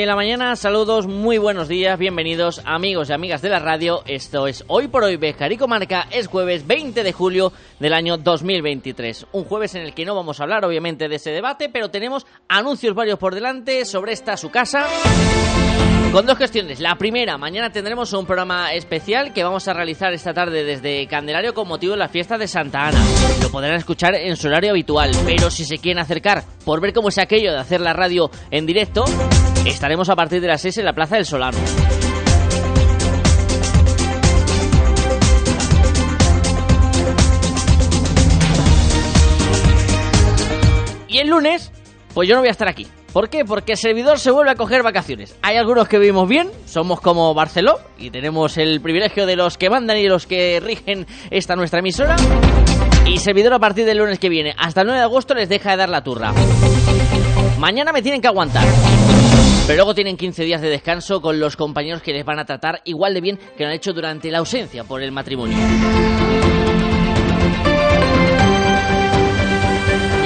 [0.00, 4.02] De la mañana, saludos, muy buenos días, bienvenidos amigos y amigas de la radio.
[4.06, 9.26] Esto es Hoy por Hoy Bejarico Marca, es jueves 20 de julio del año 2023.
[9.30, 12.26] Un jueves en el que no vamos a hablar obviamente de ese debate, pero tenemos
[12.48, 14.84] anuncios varios por delante sobre esta su casa.
[16.10, 16.80] Con dos cuestiones.
[16.80, 21.54] La primera, mañana tendremos un programa especial que vamos a realizar esta tarde desde Candelario
[21.54, 23.00] con motivo de la fiesta de Santa Ana.
[23.40, 27.10] Lo podrán escuchar en su horario habitual, pero si se quieren acercar por ver cómo
[27.10, 29.04] es aquello de hacer la radio en directo,
[29.70, 31.58] estaremos a partir de las 6 en la Plaza del Solano.
[41.08, 41.70] Y el lunes,
[42.12, 42.88] pues yo no voy a estar aquí.
[43.12, 43.44] ¿Por qué?
[43.44, 45.36] Porque el servidor se vuelve a coger vacaciones.
[45.42, 49.70] Hay algunos que vivimos bien, somos como Barceló y tenemos el privilegio de los que
[49.70, 52.16] mandan y los que rigen esta nuestra emisora.
[53.06, 55.70] Y servidor a partir del lunes que viene hasta el 9 de agosto les deja
[55.70, 56.32] de dar la turra.
[57.60, 58.64] Mañana me tienen que aguantar.
[59.66, 62.82] Pero luego tienen 15 días de descanso con los compañeros que les van a tratar
[62.84, 65.56] igual de bien que lo han hecho durante la ausencia por el matrimonio.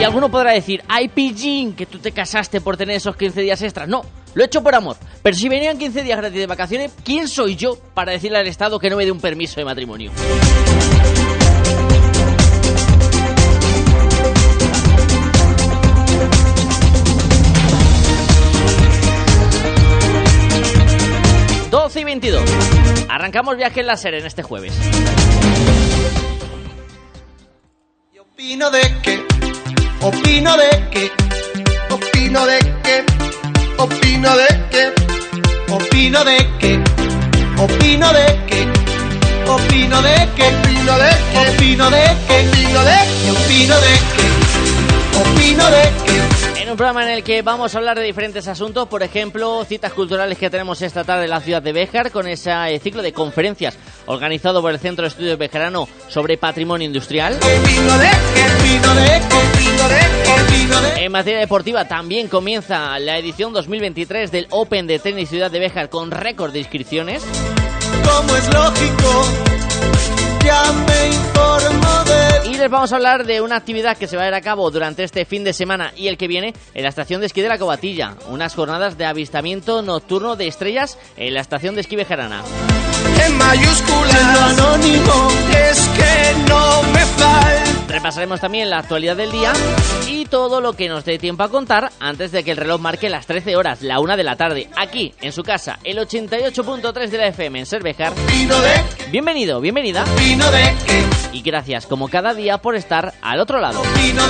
[0.00, 3.62] Y alguno podrá decir, ay pillín, que tú te casaste por tener esos 15 días
[3.62, 3.88] extras.
[3.88, 4.02] No,
[4.34, 4.96] lo he hecho por amor.
[5.22, 8.80] Pero si venían 15 días gratis de vacaciones, ¿quién soy yo para decirle al Estado
[8.80, 10.10] que no me dé un permiso de matrimonio?
[21.98, 22.42] ...12 y 22...
[23.08, 24.72] Arrancamos viaje en láser en este jueves.
[28.12, 29.28] Y opino de que
[30.00, 31.10] Opino de que,
[31.90, 33.04] opino de que,
[33.78, 34.94] opino de que,
[35.72, 36.82] opino de que,
[37.60, 38.70] opino de que,
[39.50, 40.54] opino de que, opino de que,
[41.40, 44.26] opino de que, opino de que, opino de que,
[45.18, 49.02] opino de que un programa en el que vamos a hablar de diferentes asuntos, por
[49.02, 52.78] ejemplo, citas culturales que tenemos esta tarde en la ciudad de Béjar, con ese eh,
[52.78, 57.38] ciclo de conferencias organizado por el Centro de Estudios Bejarano sobre Patrimonio Industrial.
[60.96, 65.88] En materia deportiva también comienza la edición 2023 del Open de Tenis Ciudad de Béjar
[65.88, 67.24] con récord de inscripciones.
[68.04, 69.24] Como es lógico,
[70.44, 74.22] ya me informo de y les vamos a hablar de una actividad que se va
[74.22, 76.88] a llevar a cabo durante este fin de semana y el que viene en la
[76.88, 78.14] estación de esquí de la Cobatilla.
[78.28, 82.42] Unas jornadas de avistamiento nocturno de estrellas en la estación de esquí Bejarana.
[83.24, 85.28] En mayúsculas, anónimo,
[85.70, 87.67] es que no me falta.
[87.88, 89.52] Repasaremos también la actualidad del día
[90.06, 93.08] y todo lo que nos dé tiempo a contar antes de que el reloj marque
[93.08, 97.18] las 13 horas, la 1 de la tarde, aquí en su casa, el 88.3 de
[97.18, 98.12] la FM en Cervejar.
[99.10, 100.04] Bienvenido, bienvenida.
[101.32, 103.80] Y gracias como cada día por estar al otro lado.
[103.80, 104.28] Opino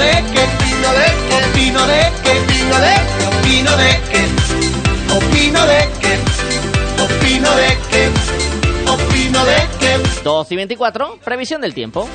[10.38, 12.08] 2 y 24, previsión del tiempo.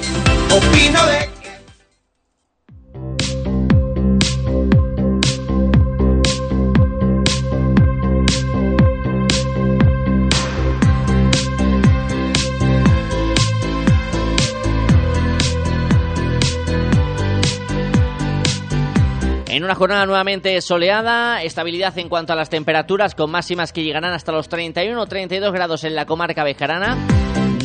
[19.47, 24.13] En una jornada nuevamente soleada, estabilidad en cuanto a las temperaturas, con máximas que llegarán
[24.13, 26.97] hasta los 31 o 32 grados en la comarca bejarana.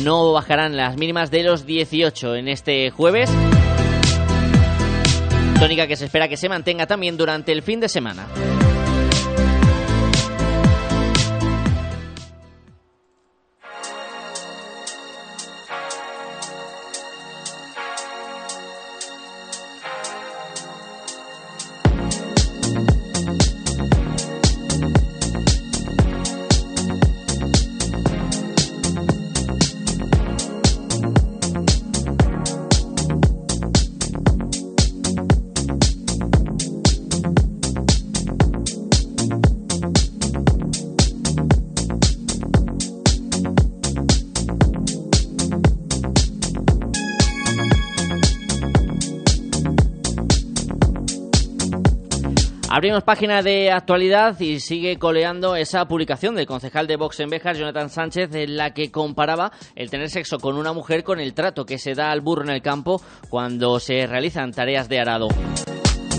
[0.03, 3.29] No bajarán las mínimas de los 18 en este jueves.
[5.59, 8.27] Tónica que se espera que se mantenga también durante el fin de semana.
[52.71, 57.57] Abrimos página de actualidad y sigue coleando esa publicación del concejal de Vox en Béjar,
[57.57, 61.65] Jonathan Sánchez, en la que comparaba el tener sexo con una mujer con el trato
[61.65, 65.29] que se da al burro en el campo cuando se realizan tareas de arado.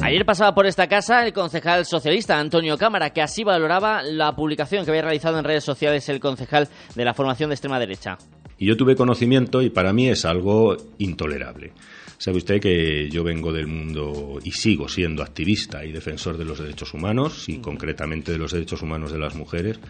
[0.02, 4.84] Ayer pasaba por esta casa el concejal socialista Antonio Cámara, que así valoraba la publicación
[4.84, 6.66] que había realizado en redes sociales el concejal
[6.96, 8.18] de la formación de extrema derecha.
[8.58, 11.72] Y yo tuve conocimiento y para mí es algo intolerable.
[12.20, 16.58] Sabe usted que yo vengo del mundo y sigo siendo activista y defensor de los
[16.58, 19.80] derechos humanos y concretamente de los derechos humanos de las mujeres.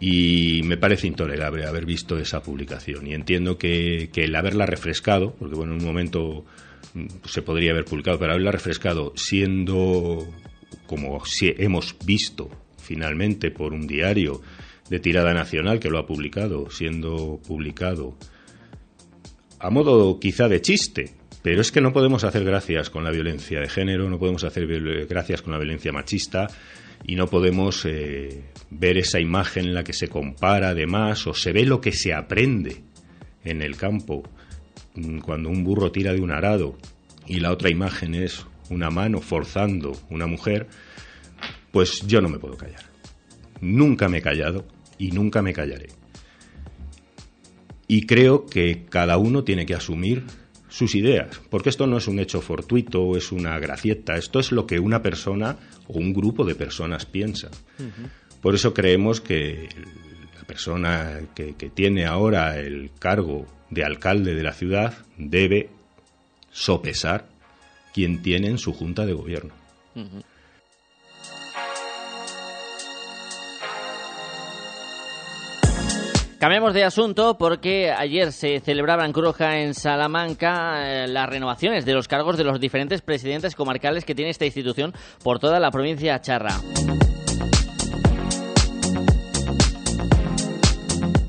[0.00, 3.06] Y me parece intolerable haber visto esa publicación.
[3.06, 6.46] Y entiendo que, el haberla refrescado, porque bueno, en un momento
[6.94, 10.26] mm, se podría haber publicado, pero haberla refrescado siendo
[10.86, 12.48] como si hemos visto
[12.78, 14.40] finalmente por un diario
[14.88, 18.16] de tirada nacional que lo ha publicado, siendo publicado
[19.64, 21.14] a modo quizá de chiste,
[21.44, 24.66] pero es que no podemos hacer gracias con la violencia de género, no podemos hacer
[25.06, 26.48] gracias con la violencia machista
[27.06, 31.52] y no podemos eh, ver esa imagen en la que se compara además o se
[31.52, 32.82] ve lo que se aprende
[33.44, 34.22] en el campo
[34.94, 36.78] mm, cuando un burro tira de un arado
[37.26, 40.66] y la otra imagen es una mano forzando una mujer,
[41.72, 42.84] pues yo no me puedo callar.
[43.60, 44.66] Nunca me he callado
[44.96, 45.88] y nunca me callaré.
[47.86, 50.24] Y creo que cada uno tiene que asumir
[50.74, 54.50] sus ideas, porque esto no es un hecho fortuito o es una gracieta, esto es
[54.50, 55.56] lo que una persona
[55.86, 57.48] o un grupo de personas piensa.
[58.42, 59.68] Por eso creemos que
[60.36, 65.70] la persona que, tiene ahora el cargo de alcalde de la ciudad debe
[66.50, 67.28] sopesar
[67.92, 69.54] quien tiene en su junta de gobierno.
[76.44, 81.94] Cambiamos de asunto porque ayer se celebraba en Cruja, en Salamanca, eh, las renovaciones de
[81.94, 84.92] los cargos de los diferentes presidentes comarcales que tiene esta institución
[85.22, 86.50] por toda la provincia charra.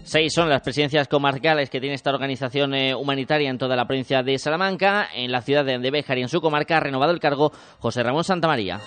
[0.04, 4.22] Seis son las presidencias comarcales que tiene esta organización eh, humanitaria en toda la provincia
[4.22, 5.08] de Salamanca.
[5.16, 8.26] En la ciudad de Andebejar y en su comarca ha renovado el cargo José Ramón
[8.26, 8.82] Santamaría.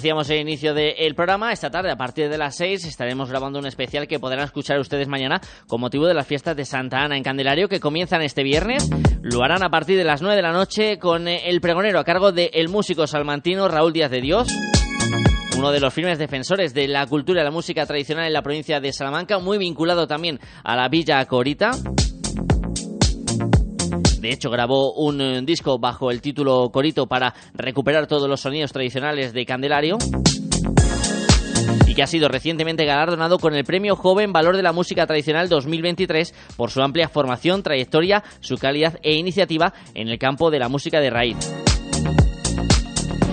[0.00, 3.66] Decíamos el inicio del programa, esta tarde a partir de las 6 estaremos grabando un
[3.66, 7.22] especial que podrán escuchar ustedes mañana con motivo de las fiestas de Santa Ana en
[7.22, 8.88] Candelario que comienzan este viernes.
[9.20, 12.04] Lo harán a partir de las 9 de la noche con eh, el pregonero a
[12.04, 14.48] cargo del músico salmantino Raúl Díaz de Dios
[15.58, 18.80] uno de los firmes defensores de la cultura y la música tradicional en la provincia
[18.80, 21.72] de Salamanca, muy vinculado también a la Villa Corita.
[24.20, 28.70] De hecho, grabó un eh, disco bajo el título Corito para recuperar todos los sonidos
[28.70, 29.96] tradicionales de Candelario
[31.86, 35.48] y que ha sido recientemente galardonado con el Premio Joven Valor de la Música Tradicional
[35.48, 40.68] 2023 por su amplia formación, trayectoria, su calidad e iniciativa en el campo de la
[40.68, 41.36] música de raíz.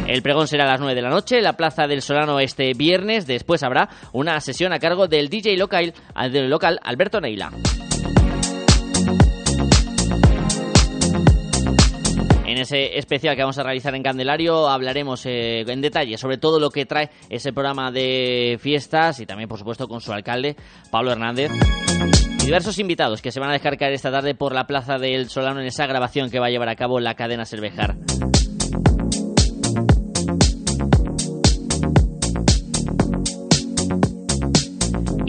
[0.08, 2.72] El pregón será a las 9 de la noche en la Plaza del Solano este
[2.74, 3.28] viernes.
[3.28, 5.94] Después habrá una sesión a cargo del DJ local,
[6.32, 7.52] del local Alberto Neila.
[12.58, 16.60] En ese especial que vamos a realizar en Candelario hablaremos eh, en detalle sobre todo
[16.60, 20.56] lo que trae ese programa de fiestas y también, por supuesto, con su alcalde,
[20.90, 21.52] Pablo Hernández.
[22.44, 25.60] Diversos invitados que se van a dejar caer esta tarde por la Plaza del Solano
[25.60, 27.96] en esa grabación que va a llevar a cabo la cadena Cervejar.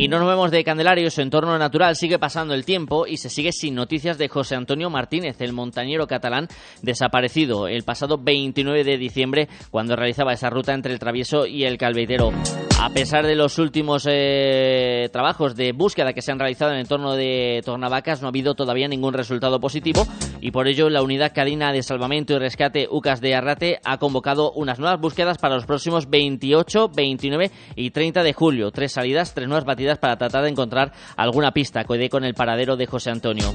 [0.09, 3.53] No nos vemos de Candelario, su entorno natural sigue pasando el tiempo y se sigue
[3.53, 6.49] sin noticias de José Antonio Martínez, el montañero catalán
[6.81, 11.77] desaparecido el pasado 29 de diciembre cuando realizaba esa ruta entre el Travieso y el
[11.77, 12.33] Calveitero.
[12.81, 16.83] A pesar de los últimos eh, trabajos de búsqueda que se han realizado en el
[16.83, 20.07] entorno de Tornavacas, no ha habido todavía ningún resultado positivo
[20.41, 24.53] y por ello la Unidad Cadina de Salvamento y Rescate UCAS de Arrate ha convocado
[24.53, 28.71] unas nuevas búsquedas para los próximos 28, 29 y 30 de julio.
[28.71, 32.77] Tres salidas, tres nuevas batidas para tratar de encontrar alguna pista dé con el paradero
[32.77, 33.53] de José Antonio.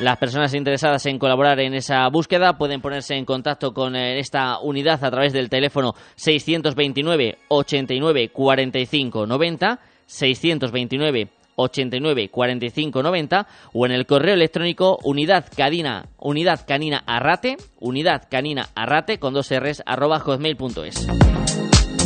[0.00, 4.60] Las personas interesadas en colaborar en esa búsqueda pueden ponerse en contacto con eh, esta
[4.60, 13.92] unidad a través del teléfono 629 89 45 90 629 89 45 90 o en
[13.92, 20.20] el correo electrónico unidad canina unidad canina arrate unidad canina arrate con dos r's arroba
[20.20, 21.08] hotmail.es.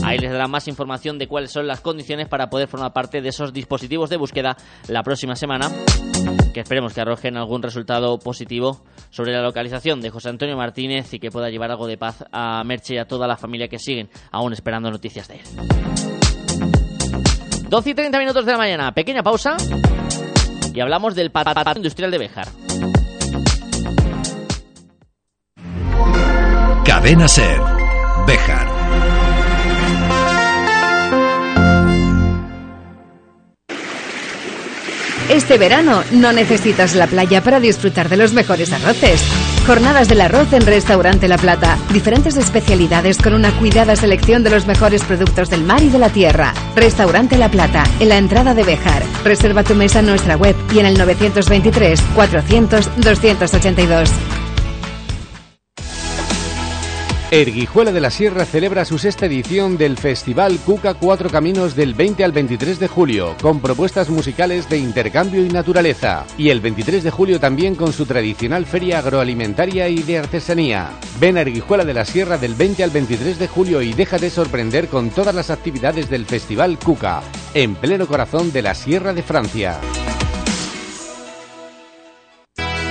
[0.04, 3.28] Ahí les dará más información de cuáles son las condiciones para poder formar parte de
[3.28, 4.56] esos dispositivos de búsqueda
[4.88, 5.70] la próxima semana,
[6.52, 11.18] que esperemos que arrojen algún resultado positivo sobre la localización de José Antonio Martínez y
[11.18, 14.08] que pueda llevar algo de paz a Merche y a toda la familia que siguen
[14.30, 15.42] aún esperando noticias de él.
[17.68, 19.56] 12 y 30 minutos de la mañana, pequeña pausa
[20.74, 22.48] y hablamos del patrimonio industrial de Béjar.
[26.84, 27.60] Cadena Ser.
[28.26, 28.71] Béjar.
[35.28, 39.22] Este verano no necesitas la playa para disfrutar de los mejores arroces.
[39.66, 41.78] Jornadas del arroz en Restaurante La Plata.
[41.92, 46.10] Diferentes especialidades con una cuidada selección de los mejores productos del mar y de la
[46.10, 46.52] tierra.
[46.74, 49.02] Restaurante La Plata, en la entrada de Bejar.
[49.24, 54.10] Reserva tu mesa en nuestra web y en el 923 400 282.
[57.32, 62.24] Erguijuela de la Sierra celebra su sexta edición del Festival Cuca Cuatro Caminos del 20
[62.24, 66.26] al 23 de julio, con propuestas musicales de intercambio y naturaleza.
[66.36, 70.90] Y el 23 de julio también con su tradicional feria agroalimentaria y de artesanía.
[71.18, 74.88] Ven a Erguijuela de la Sierra del 20 al 23 de julio y déjate sorprender
[74.88, 77.22] con todas las actividades del Festival Cuca,
[77.54, 79.80] en pleno corazón de la Sierra de Francia.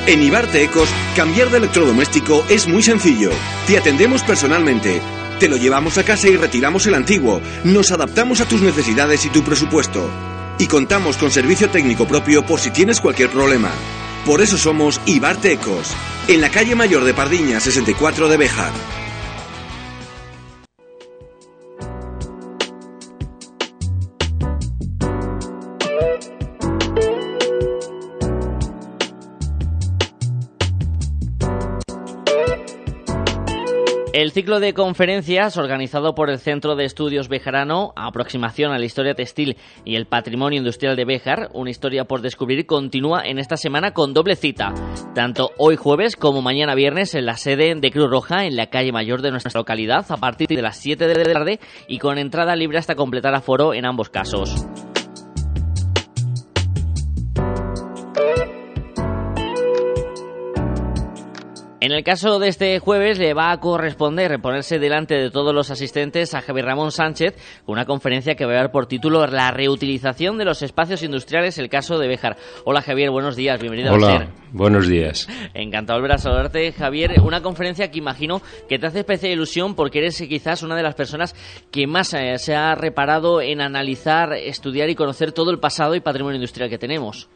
[0.07, 3.29] En Ibarte Ecos, cambiar de electrodoméstico es muy sencillo.
[3.67, 4.99] Te atendemos personalmente.
[5.39, 7.39] Te lo llevamos a casa y retiramos el antiguo.
[7.63, 10.09] Nos adaptamos a tus necesidades y tu presupuesto.
[10.57, 13.71] Y contamos con servicio técnico propio por si tienes cualquier problema.
[14.25, 15.87] Por eso somos Ibarte Ecos,
[16.27, 19.00] en la calle Mayor de Pardiña 64 de Bejar.
[34.31, 39.13] El ciclo de conferencias organizado por el Centro de Estudios Bejarano, Aproximación a la Historia
[39.13, 43.91] Textil y el Patrimonio Industrial de Béjar, una historia por descubrir, continúa en esta semana
[43.91, 44.73] con doble cita,
[45.13, 48.93] tanto hoy jueves como mañana viernes en la sede de Cruz Roja en la calle
[48.93, 51.59] mayor de nuestra localidad a partir de las 7 de la tarde
[51.89, 54.65] y con entrada libre hasta completar aforo en ambos casos.
[61.83, 65.71] En el caso de este jueves le va a corresponder ponerse delante de todos los
[65.71, 67.33] asistentes a Javier Ramón Sánchez
[67.65, 71.57] con una conferencia que va a dar por título La reutilización de los espacios industriales,
[71.57, 72.37] el caso de Béjar.
[72.65, 74.27] Hola Javier, buenos días, bienvenido Hola, a SER.
[74.51, 75.27] buenos días.
[75.55, 77.19] Encantado de volver a saludarte, Javier.
[77.23, 80.93] Una conferencia que imagino que te hace especial ilusión porque eres quizás una de las
[80.93, 81.33] personas
[81.71, 85.99] que más eh, se ha reparado en analizar, estudiar y conocer todo el pasado y
[85.99, 87.27] patrimonio industrial que tenemos.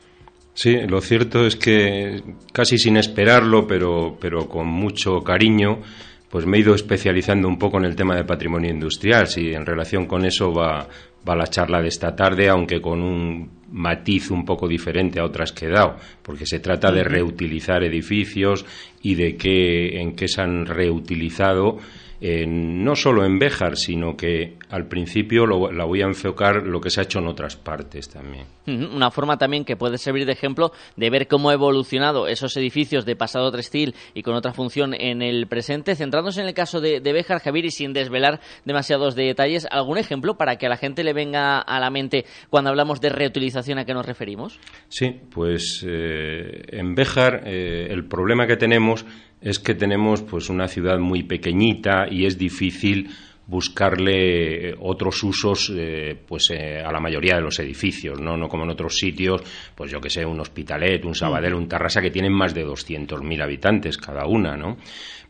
[0.56, 5.82] Sí, lo cierto es que casi sin esperarlo, pero, pero con mucho cariño,
[6.30, 9.28] pues me he ido especializando un poco en el tema de patrimonio industrial.
[9.28, 10.88] Sí, en relación con eso va,
[11.28, 15.52] va la charla de esta tarde, aunque con un matiz un poco diferente a otras
[15.52, 18.66] que he dado, porque se trata de reutilizar edificios
[19.02, 21.80] y de qué, en qué se han reutilizado
[22.28, 26.82] eh, no solo en Béjar, sino que al principio lo- la voy a enfocar lo
[26.82, 28.46] que se ha hecho en otras partes también.
[28.66, 33.06] Una forma también que puede servir de ejemplo de ver cómo ha evolucionado esos edificios
[33.06, 35.94] de pasado textil y con otra función en el presente.
[35.96, 40.36] Centrándose en el caso de, de Béjar, Javier, y sin desvelar demasiados detalles, ¿algún ejemplo
[40.36, 43.86] para que a la gente le venga a la mente cuando hablamos de reutilización a
[43.86, 44.60] qué nos referimos?
[44.90, 49.06] Sí, pues eh, en Béjar eh, el problema que tenemos
[49.46, 53.10] es que tenemos pues una ciudad muy pequeñita y es difícil
[53.48, 58.36] buscarle eh, otros usos eh, pues eh, a la mayoría de los edificios, ¿no?
[58.36, 59.44] no como en otros sitios,
[59.76, 63.44] pues yo que sé, un Hospitalet, un Sabadell, un Tarrasa que tienen más de 200.000
[63.44, 64.78] habitantes cada una, ¿no?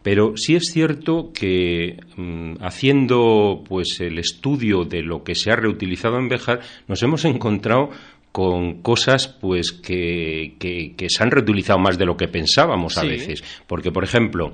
[0.02, 5.56] Pero sí es cierto que mm, haciendo pues el estudio de lo que se ha
[5.56, 7.90] reutilizado en Béjar nos hemos encontrado
[8.36, 13.02] con cosas pues que, que- que se han reutilizado más de lo que pensábamos a
[13.02, 13.08] Sí.
[13.08, 13.42] veces.
[13.66, 14.52] Porque, por ejemplo,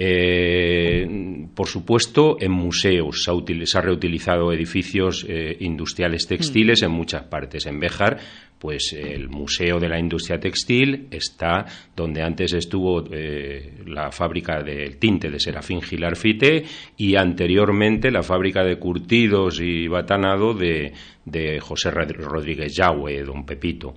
[0.00, 7.66] eh, por supuesto, en museos se ha, reutilizado edificios eh, industriales textiles en muchas partes.
[7.66, 8.18] En Béjar,
[8.60, 14.98] pues el Museo de la Industria Textil está donde antes estuvo eh, la fábrica del
[14.98, 16.62] tinte de Serafín Gilar Fite
[16.96, 20.92] y anteriormente la fábrica de curtidos y batanado de,
[21.24, 23.94] de José Rod- Rodríguez Yagüe, don Pepito.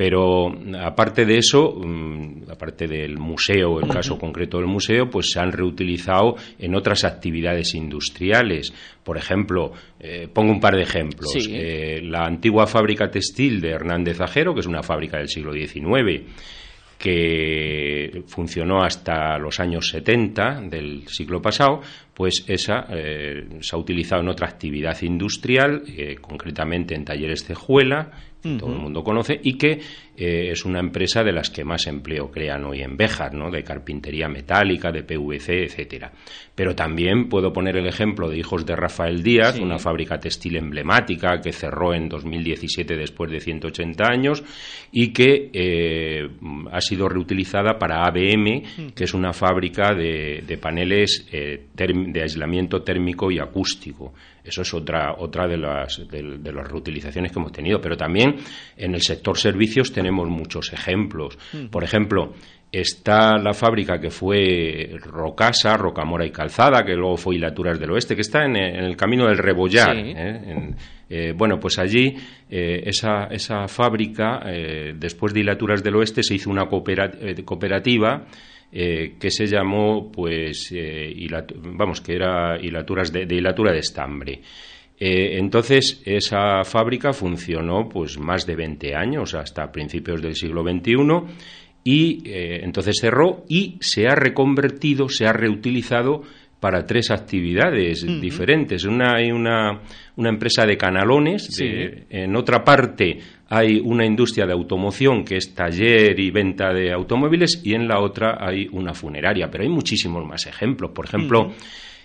[0.00, 5.40] Pero aparte de eso, mm, aparte del museo, el caso concreto del museo, pues se
[5.40, 8.72] han reutilizado en otras actividades industriales.
[9.04, 11.30] Por ejemplo, eh, pongo un par de ejemplos.
[11.30, 11.50] Sí.
[11.52, 16.22] Eh, la antigua fábrica textil de Hernández Ajero, que es una fábrica del siglo XIX,
[17.00, 21.80] que funcionó hasta los años 70 del siglo pasado,
[22.12, 28.10] pues esa eh, se ha utilizado en otra actividad industrial, eh, concretamente en talleres Cejuela,
[28.42, 29.80] que todo el mundo conoce, y que
[30.16, 33.50] eh, es una empresa de las que más empleo crean hoy en Béjar, ¿no?
[33.50, 36.12] de carpintería metálica, de PVC, etcétera.
[36.54, 41.40] Pero también puedo poner el ejemplo de Hijos de Rafael Díaz, una fábrica textil emblemática
[41.40, 44.44] que cerró en 2017 después de 180 años
[44.92, 46.28] y que eh,
[46.70, 53.30] ha sido reutilizada para ABM, que es una fábrica de, paneles eh, de aislamiento térmico
[53.30, 54.12] y acústico.
[54.44, 57.80] Eso es otra, otra de, las, de, las reutilizaciones que hemos tenido.
[57.80, 58.36] Pero también
[58.76, 61.38] en el sector servicios tenemos muchos ejemplos.
[61.52, 61.66] Mm.
[61.66, 62.34] Por ejemplo,
[62.72, 68.14] está la fábrica que fue Rocasa, Rocamora y Calzada, que luego fue Hilaturas del Oeste,
[68.14, 69.96] que está en, el camino del Rebollar.
[69.96, 70.74] ¿eh?
[71.08, 72.14] Eh, bueno, pues allí
[72.48, 74.40] eh, esa, esa, fábrica,
[74.94, 78.26] después de Hilaturas del Oeste, se hizo una cooperativa
[78.72, 81.12] eh, que se llamó, pues, eh,
[81.56, 84.40] vamos, que era hilaturas de, hilatura de estambre.
[84.98, 90.94] Eh, entonces, esa fábrica funcionó pues más de 20 años, hasta principios del siglo XXI,
[91.82, 96.22] y entonces cerró y se ha reconvertido, se ha reutilizado
[96.60, 98.84] para tres actividades diferentes.
[98.84, 99.80] Una hay una,
[100.16, 106.20] una, empresa de canalones, en otra parte hay una industria de automoción que es taller
[106.20, 110.46] y venta de automóviles y en la otra hay una funeraria, pero hay muchísimos más
[110.46, 110.92] ejemplos.
[110.92, 111.52] Por ejemplo,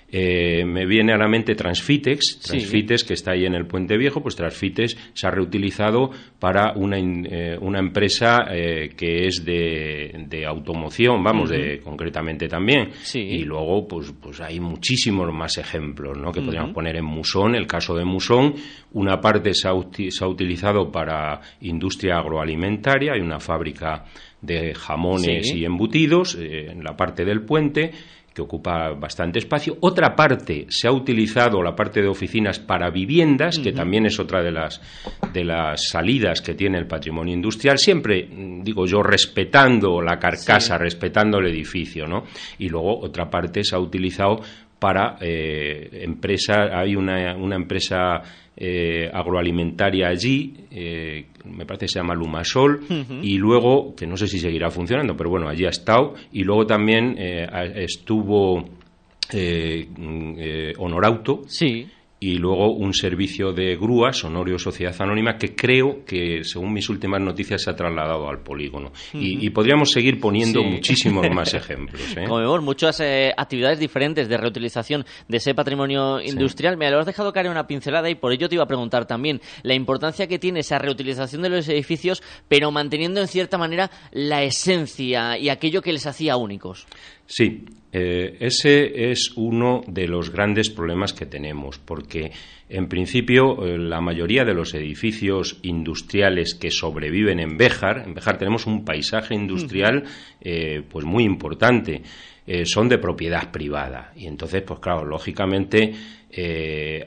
[0.07, 4.21] eh, me viene a la mente Transfitex, Transfitex que está ahí en el Puente Viejo,
[4.21, 11.24] pues Transfitex se ha reutilizado para una, eh, una empresa eh, que es de, automoción,
[11.24, 12.91] vamos, de concretamente también.
[13.13, 16.31] Y luego, pues, pues hay muchísimos más ejemplos, ¿no?
[16.31, 18.53] Que podríamos poner en Musón, el caso de Musón,
[18.93, 19.71] una parte se ha,
[20.09, 24.05] se ha utilizado para industria agroalimentaria, hay una fábrica
[24.41, 27.91] de jamones y embutidos en la parte del puente
[28.35, 29.77] que ocupa bastante espacio.
[29.79, 34.43] Otra parte se ha utilizado, la parte de oficinas, para viviendas, que también es otra
[34.43, 34.81] de las,
[35.31, 38.27] de las salidas que tiene el patrimonio industrial, siempre,
[38.61, 42.25] digo yo, respetando la carcasa, respetando el edificio, ¿no?
[42.59, 44.41] Y luego otra parte se ha utilizado
[44.77, 48.21] para eh, empresas, hay una, una empresa
[48.57, 52.81] eh, agroalimentaria allí, eh, me parece que se llama Lumasol,
[53.22, 56.65] y luego, que no sé si seguirá funcionando, pero bueno, allí ha estado, y luego
[56.65, 58.59] también eh, estuvo
[59.31, 60.33] mm,
[60.77, 61.87] Honorauto, sí
[62.25, 67.22] y luego un servicio de grúas, Sonorio Sociedad Anónima, que creo que, según mis últimas
[67.22, 68.92] noticias, se ha trasladado al polígono.
[69.14, 72.01] y, podríamos seguir poniendo muchísimos más ejemplos.
[72.18, 72.24] ¿eh?
[72.24, 76.77] Como vemos, muchas eh, actividades diferentes de reutilización de ese patrimonio industrial.
[76.77, 79.40] Me lo has dejado caer una pincelada y por ello te iba a preguntar también
[79.61, 84.42] la importancia que tiene esa reutilización de los edificios, pero manteniendo en cierta manera la
[84.42, 86.88] esencia y aquello que les hacía únicos.
[87.27, 87.66] Sí,
[87.98, 92.29] eh, ese es uno de los grandes problemas que tenemos, porque
[92.68, 98.38] en principio eh, la mayoría de los edificios industriales que sobreviven en Béjar, en Béjar
[98.38, 100.03] tenemos un paisaje industrial
[100.42, 102.01] eh, pues muy importante,
[102.66, 104.11] son de propiedad privada.
[104.16, 105.94] Y entonces pues claro, lógicamente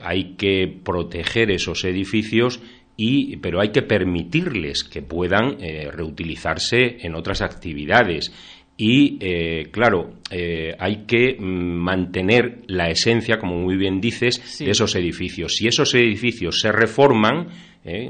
[0.01, 2.61] hay que proteger esos edificios
[2.97, 5.59] y, pero hay que permitirles que puedan
[5.93, 8.33] reutilizarse en otras actividades
[8.81, 14.71] y, eh, claro, eh, hay que mm, mantener la esencia, como muy bien dices, de
[14.71, 15.57] esos edificios.
[15.57, 17.49] Si esos edificios se reforman,
[17.85, 18.09] eh,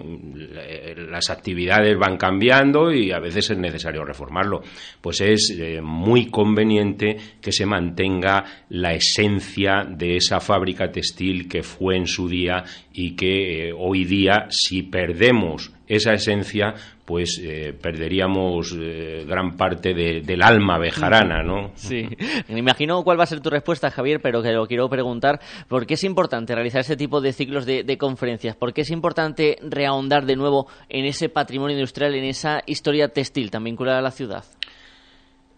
[1.10, 4.60] las actividades van cambiando y a veces es necesario reformarlo.
[5.00, 11.96] Pues es muy conveniente que se mantenga la esencia de esa fábrica textil que fue
[11.96, 16.74] en su día y que hoy día, si perdemos esa esencia,
[17.04, 21.72] pues eh, perderíamos eh, gran parte del alma bejarana, ¿no?
[21.74, 22.06] Sí.
[22.48, 25.40] Me imagino cuál va a ser tu respuesta, Javier, pero que lo quiero preguntar.
[25.66, 28.54] ¿Por qué es importante realizar ese tipo de ciclos de, conferencias?
[28.54, 33.50] ¿Por qué es importante reahondar de nuevo en ese patrimonio industrial, en esa historia textil
[33.50, 34.44] tan vinculada a la ciudad?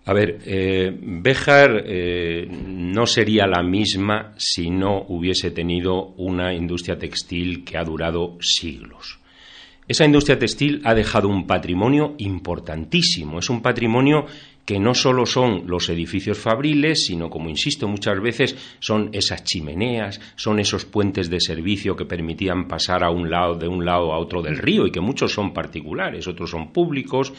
[0.06, 1.84] A ver, eh, Béjar
[2.48, 9.19] no sería la misma si no hubiese tenido una industria textil que ha durado siglos.
[9.90, 13.40] Esa industria textil ha dejado un patrimonio importantísimo.
[13.40, 14.24] Es un patrimonio
[14.64, 20.20] que no solo son los edificios fabriles, sino, como insisto muchas veces, son esas chimeneas,
[20.36, 24.20] son esos puentes de servicio que permitían pasar a un lado, de un lado a
[24.20, 27.32] otro del río y que muchos son particulares, otros son públicos,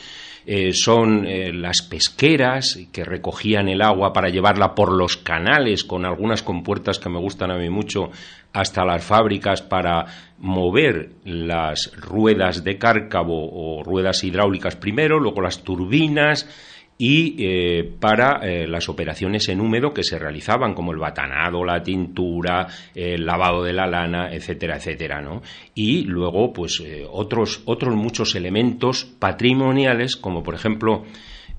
[0.45, 6.03] eh, son eh, las pesqueras que recogían el agua para llevarla por los canales con
[6.03, 8.11] algunas compuertas que me gustan a mí mucho
[8.53, 10.05] hasta las fábricas para
[10.39, 16.47] mover las ruedas de cárcavo o ruedas hidráulicas primero, luego las turbinas,
[17.03, 21.81] y eh, para eh, las operaciones en húmedo que se realizaban, como el batanado, la
[21.81, 25.41] tintura, el lavado de la lana, etcétera, etcétera, ¿no?
[25.73, 31.05] Y luego, pues, eh, otros, otros muchos elementos patrimoniales, como por ejemplo,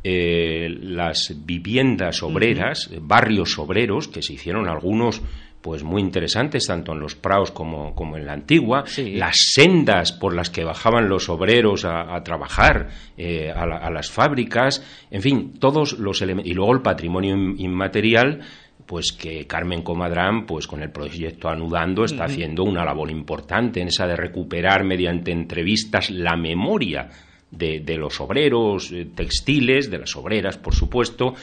[0.05, 5.23] las viviendas obreras, barrios obreros, que se hicieron algunos
[5.63, 10.35] pues muy interesantes, tanto en los praos como, como en la antigua, las sendas por
[10.35, 16.21] las que bajaban los obreros a, trabajar eh, a, las fábricas, en fin, todos los
[16.21, 18.41] elementos, y luego el patrimonio inmaterial,
[18.85, 23.89] pues que Carmen Comadrán, pues con el proyecto Anudando, está haciendo una labor importante en
[23.89, 27.09] esa de recuperar mediante entrevistas la memoria
[27.53, 31.35] de, los obreros eh, textiles, de las obreras, por supuesto,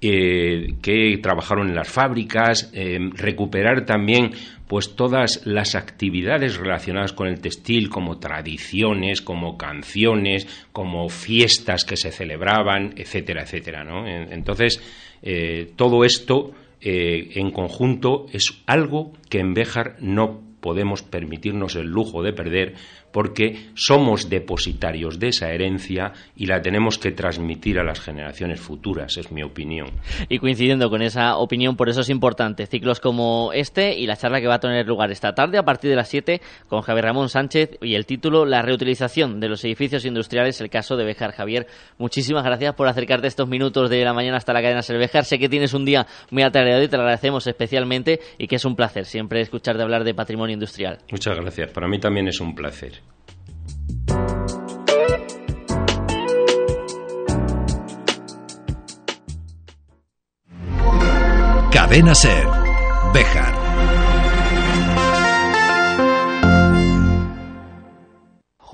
[0.00, 4.30] eh, que trabajaron en las fábricas, eh, recuperar también
[4.68, 11.96] pues todas las actividades relacionadas con el textil como tradiciones, como canciones, como fiestas que
[11.96, 14.08] se celebraban, etcétera, etcétera, ¿no?
[14.08, 14.82] Entonces,
[15.76, 16.50] todo esto
[16.80, 22.74] en conjunto es algo que en Béjar no podemos permitirnos el lujo de perder
[23.16, 29.16] porque somos depositarios de esa herencia y la tenemos que transmitir a las generaciones futuras,
[29.16, 29.88] es mi opinión.
[30.28, 34.42] Y coincidiendo con esa opinión, por eso es importante ciclos como este y la charla
[34.42, 37.30] que va a tener lugar esta tarde a partir de las 7 con Javier Ramón
[37.30, 41.32] Sánchez y el título La reutilización de los edificios industriales, el caso de Bejar.
[41.32, 45.24] Javier, muchísimas gracias por acercarte estos minutos de la mañana hasta la cadena Bejar.
[45.24, 48.64] Sé que tienes un día muy atareado y te lo agradecemos especialmente y que es
[48.66, 50.98] un placer siempre escucharte hablar de patrimonio industrial.
[51.10, 51.70] Muchas gracias.
[51.70, 53.05] Para mí también es un placer.
[61.86, 62.44] Cadena Ser.
[63.14, 63.65] Bejar.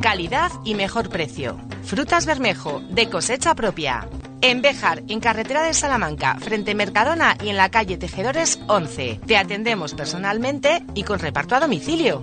[0.00, 1.58] Calidad y mejor precio.
[1.82, 4.08] Frutas Bermejo, de cosecha propia.
[4.40, 9.20] En Béjar, en carretera de Salamanca, frente Mercadona y en la calle Tejedores 11.
[9.26, 12.22] Te atendemos personalmente y con reparto a domicilio.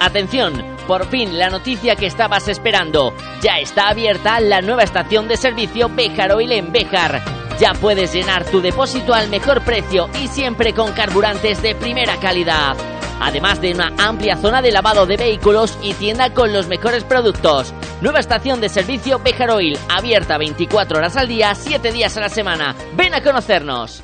[0.00, 3.12] Atención, por fin la noticia que estabas esperando.
[3.42, 7.20] Ya está abierta la nueva estación de servicio Béjar Oil en Béjar.
[7.58, 12.76] Ya puedes llenar tu depósito al mejor precio y siempre con carburantes de primera calidad
[13.20, 17.72] además de una amplia zona de lavado de vehículos y tienda con los mejores productos.
[18.00, 22.28] Nueva estación de servicio Bejar Oil, abierta 24 horas al día, 7 días a la
[22.28, 22.74] semana.
[22.96, 24.02] Ven a conocernos.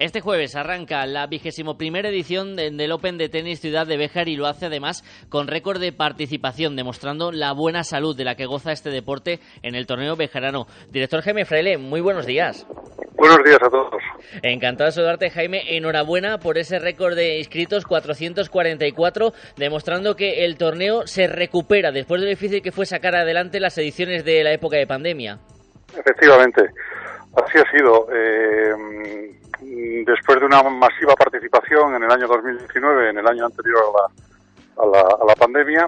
[0.00, 4.36] Este jueves arranca la vigésimo primera edición del Open de Tenis Ciudad de Béjar y
[4.36, 8.72] lo hace además con récord de participación, demostrando la buena salud de la que goza
[8.72, 10.66] este deporte en el torneo bejarano.
[10.90, 12.66] Director Jaime Fraile, muy buenos días.
[13.14, 14.02] Buenos días a todos.
[14.40, 15.76] Encantado de saludarte, Jaime.
[15.76, 22.28] Enhorabuena por ese récord de inscritos, 444, demostrando que el torneo se recupera después de
[22.28, 25.40] lo difícil que fue sacar adelante las ediciones de la época de pandemia.
[25.96, 26.70] Efectivamente,
[27.36, 28.06] así ha sido.
[28.12, 29.30] Eh,
[29.62, 33.82] Mm, después de una masiva participación en el año 2019, en el año anterior
[34.78, 35.86] a la, a la, pandemia,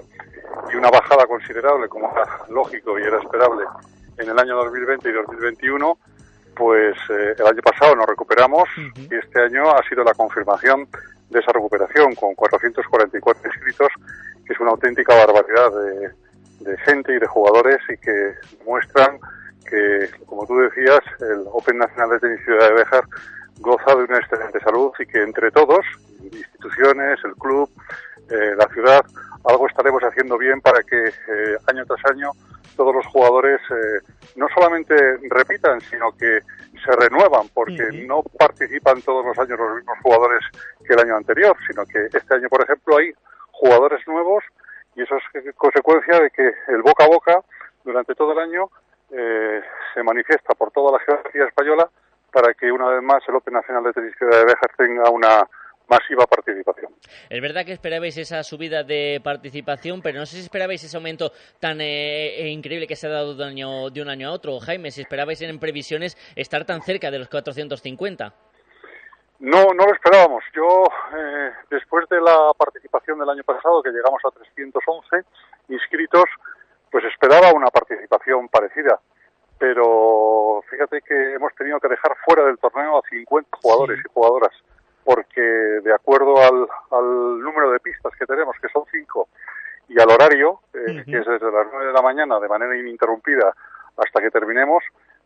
[0.72, 3.64] y una bajada considerable, como era lógico y era esperable,
[4.18, 5.98] en el año 2020 y 2021,
[6.54, 10.86] pues eh, el año pasado nos recuperamos y este año ha sido la confirmación
[11.30, 13.88] de esa recuperación con 444 inscritos,
[14.44, 18.34] que es una auténtica barbaridad de, de gente y de jugadores y que
[18.66, 19.18] muestran
[19.62, 23.04] que, como tú decías, el Open Nacional de Tenis Ciudad de Béjar
[23.58, 25.84] goza de una excelente salud y que entre todos,
[26.20, 27.70] instituciones, el club,
[28.30, 29.04] eh, la ciudad,
[29.44, 32.30] algo estaremos haciendo bien para que eh, año tras año
[32.76, 34.00] todos los jugadores eh,
[34.36, 34.94] no solamente
[35.28, 36.40] repitan, sino que
[36.84, 40.40] se renuevan, porque no participan todos los años los mismos jugadores
[40.86, 43.12] que el año anterior, sino que este año, por ejemplo, hay
[43.50, 44.42] jugadores nuevos
[44.96, 47.40] y eso es consecuencia de que el boca a boca
[47.84, 48.70] durante todo el año
[49.12, 51.88] se manifiesta por toda la geografía española
[52.32, 55.46] para que una vez más el Open Nacional de Tenis de Béjar tenga una,
[55.92, 56.92] masiva participación.
[57.28, 61.32] Es verdad que esperabais esa subida de participación, pero no sé si esperabais ese aumento
[61.60, 64.58] tan eh, increíble que se ha dado de año, de un año a otro.
[64.60, 68.32] Jaime, si esperabais en previsiones estar tan cerca de los 450.
[69.40, 70.44] No, no lo esperábamos.
[70.54, 70.84] Yo,
[71.16, 75.26] eh, después de la participación del año pasado, que llegamos a 311
[75.68, 76.24] inscritos,
[76.92, 79.00] pues esperaba una participación parecida.
[79.58, 84.52] Pero fíjate que hemos tenido que dejar fuera del torneo a 50 jugadores y jugadoras,
[85.02, 89.28] porque de acuerdo al, al, número de pistas que tenemos, que son cinco,
[89.88, 93.54] y al horario, eh, que es desde las 9 de la mañana de manera ininterrumpida
[93.96, 94.82] hasta que terminemos,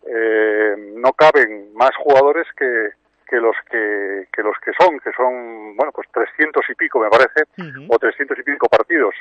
[0.07, 2.90] eh, no caben más jugadores que,
[3.29, 7.09] que los que, que los que son, que son, bueno, pues 300 y pico me
[7.09, 7.44] parece,
[7.88, 9.14] o 300 y pico partidos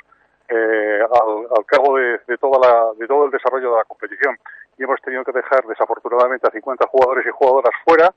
[0.49, 4.37] eh, al, al, cabo de, de, toda la, de todo el desarrollo de la competición.
[4.77, 8.13] Y hemos tenido que dejar desafortunadamente a 50 jugadores y jugadoras fuera,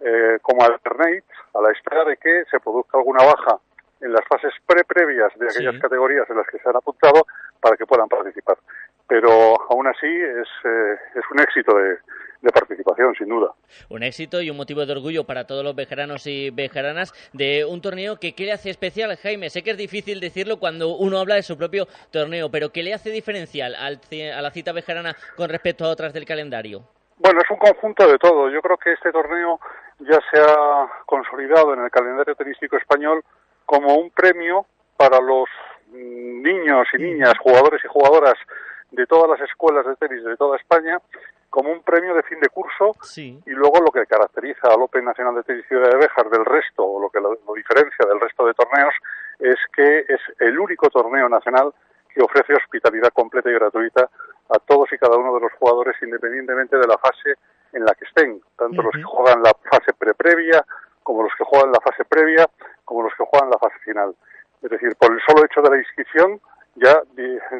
[0.00, 3.58] eh, como alternate, a la espera de que se produzca alguna baja
[4.00, 5.80] en las fases pre-previas de aquellas sí.
[5.80, 7.26] categorías en las que se han apuntado
[7.60, 8.58] para que puedan participar.
[9.06, 9.30] Pero
[9.70, 11.98] aún así es, eh, es un éxito de,
[12.42, 13.52] de participación, sin duda.
[13.88, 17.82] Un éxito y un motivo de orgullo para todos los vejeranos y vejeranas de un
[17.82, 19.50] torneo que ¿qué le hace especial, Jaime?
[19.50, 22.94] Sé que es difícil decirlo cuando uno habla de su propio torneo, pero ¿qué le
[22.94, 24.00] hace diferencial al,
[24.34, 26.82] a la cita vejerana con respecto a otras del calendario?
[27.18, 28.48] Bueno, es un conjunto de todo.
[28.48, 29.60] Yo creo que este torneo
[29.98, 33.22] ya se ha consolidado en el calendario tenístico español
[33.70, 35.48] como un premio para los
[35.92, 38.34] niños y niñas, jugadores y jugadoras
[38.90, 40.98] de todas las escuelas de tenis de toda España,
[41.48, 43.40] como un premio de fin de curso sí.
[43.46, 46.82] y luego lo que caracteriza al Open Nacional de Tenis Ciudad de Béjar del resto,
[46.84, 48.94] o lo que lo, lo, diferencia del resto de torneos,
[49.38, 51.72] es que es el único torneo nacional
[52.12, 54.10] que ofrece hospitalidad completa y gratuita
[54.48, 57.34] a todos y cada uno de los jugadores independientemente de la fase
[57.72, 58.86] en la que estén, tanto uh -huh.
[58.86, 60.64] los que juegan la fase pre-previa,
[61.04, 62.46] como los que juegan la fase previa,
[62.90, 64.12] como los que juegan la fase final.
[64.60, 66.40] Es decir, por el solo hecho de la inscripción
[66.74, 67.00] ya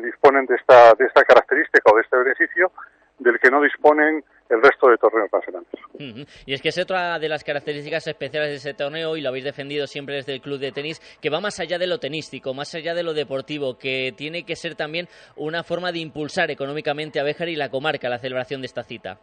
[0.03, 2.73] disponen de esta, de esta característica o de este beneficio
[3.21, 5.69] del que no disponen el resto de torneos nacionales.
[5.95, 6.43] Uh -huh.
[6.47, 9.45] Y es que es otra de las características especiales de ese torneo, y lo habéis
[9.45, 12.75] defendido siempre desde el club de tenis, que va más allá de lo tenístico, más
[12.75, 17.23] allá de lo deportivo, que tiene que ser también una forma de impulsar económicamente a
[17.23, 19.21] Béjar y la comarca la celebración de esta cita.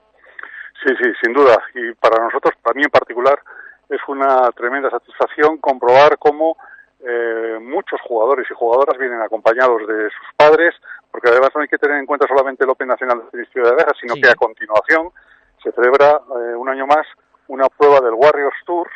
[0.85, 1.57] Sí, sí, sin duda.
[1.73, 3.37] Y para nosotros, para mí en particular,
[3.89, 6.57] es una tremenda satisfacción comprobar cómo
[6.99, 10.73] eh, muchos jugadores y jugadoras vienen acompañados de sus padres,
[11.11, 13.69] porque además no hay que tener en cuenta solamente el Open Nacional de Tenis de
[13.69, 14.21] Abejas, sino sí.
[14.21, 15.11] que a continuación
[15.63, 17.05] se celebra eh, un año más
[17.47, 18.91] una prueba del Warriors Tours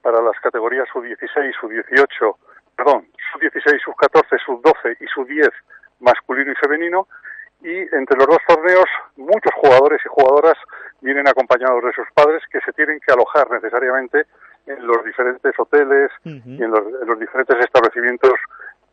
[0.00, 2.36] para las categorías sub-16, sub-18,
[2.76, 5.50] perdón, sub-16, sub-14, sub-12 y sub-10
[6.00, 7.08] masculino y femenino,
[7.62, 10.56] y entre los dos torneos muchos jugadores y jugadoras
[11.00, 14.26] vienen acompañados de sus padres que se tienen que alojar necesariamente
[14.66, 16.58] en los diferentes hoteles uh -huh.
[16.58, 18.34] y en los, en los, diferentes establecimientos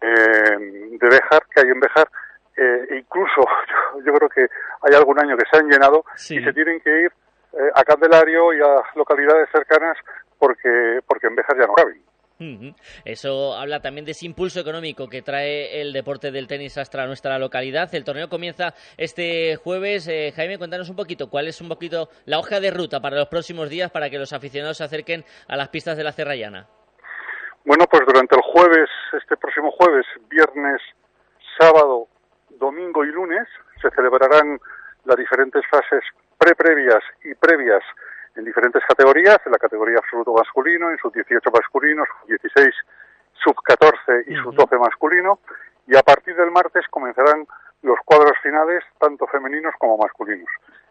[0.02, 0.58] eh,
[1.00, 2.08] de Béjar que hay en Béjar.
[2.56, 3.42] Eh, incluso
[3.96, 4.48] yo, yo, creo que
[4.82, 6.38] hay algún año que se han llenado sí.
[6.38, 7.12] y se tienen que ir
[7.54, 9.98] eh, a Candelario y a localidades cercanas
[10.40, 12.02] porque, porque en Béjar ya no caben.
[13.06, 17.40] Eso habla también de ese impulso económico que trae el deporte del tenis hasta nuestra
[17.40, 17.94] localidad.
[17.94, 20.08] El torneo comienza este jueves.
[20.08, 23.28] Eh, Jaime, cuéntanos un poquito cuál es un poquito la hoja de ruta para los
[23.28, 26.68] próximos días para que los aficionados se acerquen a las pistas de la Cerrallana.
[27.66, 30.82] Bueno, pues durante el jueves, este próximo jueves, viernes,
[31.60, 32.08] sábado,
[32.52, 33.48] domingo y lunes,
[33.82, 34.60] se celebrarán
[35.06, 36.04] las diferentes fases
[36.38, 37.84] pre-previas y previas
[38.38, 42.72] en diferentes categorías, en la categoría absoluto masculino, en sub-18 masculino, sub-16,
[43.44, 45.40] sub-14 y sub-12 masculino,
[45.88, 47.48] y a partir del martes comenzarán
[47.82, 50.50] los cuadros finales, tanto femeninos como masculinos.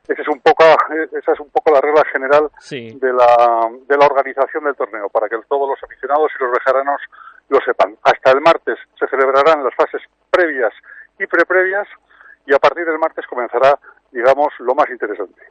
[0.09, 0.65] Esa es un poco,
[1.13, 2.97] esa es un poco la regla general sí.
[3.01, 7.01] de, la, de la organización del torneo, para que todos los aficionados y los vejaranos
[7.49, 7.97] lo sepan.
[8.03, 10.73] Hasta el martes se celebrarán las fases previas
[11.19, 11.89] y preprevias,
[12.47, 13.79] y a partir del martes comenzará
[14.17, 15.43] digamos, lo más interesante.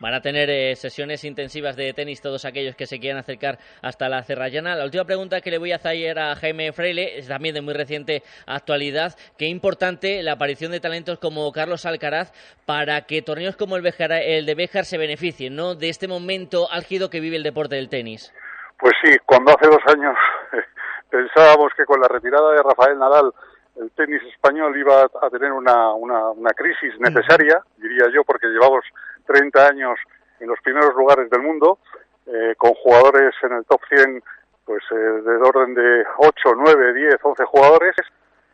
[0.00, 4.08] Van a tener eh, sesiones intensivas de tenis todos aquellos que se quieran acercar hasta
[4.08, 4.76] la Cerrallana.
[4.76, 7.74] La última pregunta que le voy a hacer a Jaime Freile es también de muy
[7.74, 9.16] reciente actualidad.
[9.36, 12.32] Qué importante la aparición de talentos como Carlos Alcaraz
[12.66, 15.74] para que torneos como el, Bejar, el de Béjar se beneficien ¿no?
[15.74, 18.32] de este momento álgido que vive el deporte del tenis.
[18.78, 20.16] Pues sí, cuando hace dos años
[21.10, 23.32] pensábamos que con la retirada de Rafael Nadal
[23.76, 28.84] el tenis español iba a tener una, una, una crisis necesaria, diría yo, porque llevamos
[29.26, 29.98] 30 años
[30.40, 31.78] en los primeros lugares del mundo,
[32.26, 34.22] eh, con jugadores en el top 100,
[34.64, 37.94] pues eh, del orden de 8, 9, 10, 11 jugadores.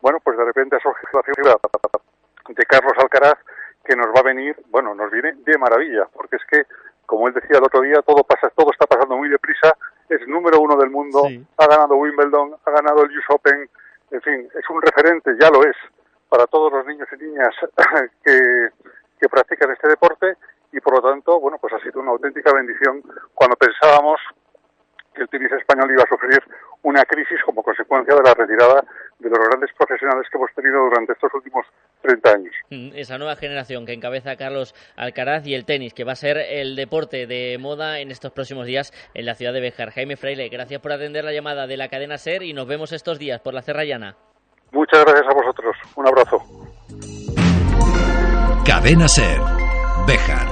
[0.00, 1.56] Bueno, pues de repente ha surgido la figura
[2.48, 3.38] de Carlos Alcaraz,
[3.84, 6.64] que nos va a venir, bueno, nos viene de maravilla, porque es que,
[7.06, 9.76] como él decía el otro día, todo pasa, todo está pasando muy deprisa
[10.10, 11.22] es número uno del mundo,
[11.56, 13.70] ha ganado Wimbledon, ha ganado el US Open,
[14.10, 15.76] en fin, es un referente, ya lo es,
[16.28, 17.54] para todos los niños y niñas
[18.24, 18.70] que,
[19.28, 20.36] practican este deporte
[20.72, 23.02] y por lo tanto, bueno, pues ha sido una auténtica bendición
[23.34, 24.18] cuando pensábamos
[25.14, 26.42] que el tenis español iba a sufrir
[26.82, 28.84] una crisis como consecuencia de la retirada
[29.18, 31.66] de los grandes profesionales que hemos tenido durante estos últimos
[32.02, 32.54] 30 años.
[32.70, 36.38] Mm, esa nueva generación que encabeza Carlos Alcaraz y el tenis, que va a ser
[36.38, 39.90] el deporte de moda en estos próximos días en la ciudad de Bejar.
[39.90, 43.18] Jaime Freile, gracias por atender la llamada de la cadena SER y nos vemos estos
[43.18, 44.16] días por la Cerrallana.
[44.72, 45.76] Muchas gracias a vosotros.
[45.96, 46.38] Un abrazo.
[48.64, 49.40] Cadena SER.
[50.06, 50.49] Bejar.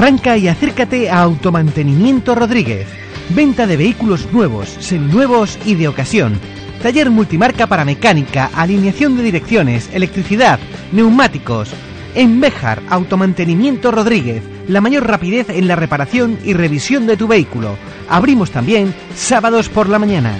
[0.00, 2.86] Arranca y acércate a Automantenimiento Rodríguez.
[3.34, 6.40] Venta de vehículos nuevos, seminuevos y de ocasión.
[6.82, 10.58] Taller multimarca para mecánica, alineación de direcciones, electricidad,
[10.90, 11.68] neumáticos.
[12.14, 17.76] En Bejar, Automantenimiento Rodríguez, la mayor rapidez en la reparación y revisión de tu vehículo.
[18.08, 20.32] Abrimos también sábados por la mañana.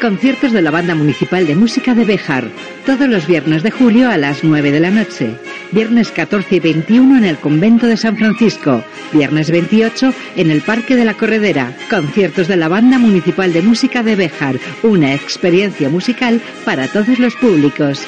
[0.00, 2.48] Conciertos de la Banda Municipal de Música de Bejar,
[2.84, 5.36] todos los viernes de julio a las 9 de la noche.
[5.72, 8.84] Viernes 14 y 21 en el Convento de San Francisco.
[9.12, 11.74] Viernes 28 en el Parque de la Corredera.
[11.88, 17.34] Conciertos de la Banda Municipal de Música de Bejar, una experiencia musical para todos los
[17.36, 18.06] públicos.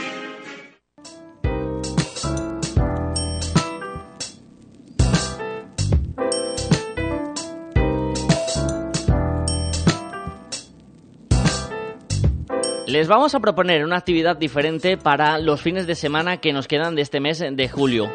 [12.95, 16.95] Les vamos a proponer una actividad diferente para los fines de semana que nos quedan
[16.95, 18.09] de este mes de julio.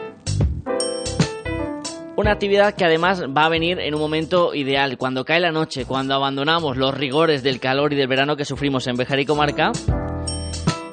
[2.16, 5.84] Una actividad que además va a venir en un momento ideal, cuando cae la noche,
[5.84, 9.74] cuando abandonamos los rigores del calor y del verano que sufrimos en Bejar y Comarca,